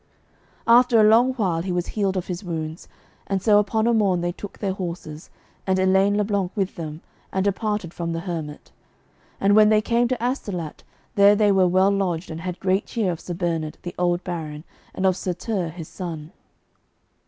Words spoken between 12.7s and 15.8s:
cheer of Sir Bernard the old baron, and of Sir Tirre